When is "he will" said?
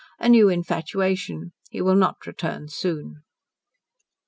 1.69-1.93